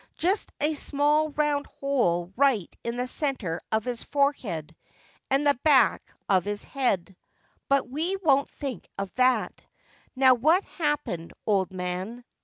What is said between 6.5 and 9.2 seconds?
head— but we won't think of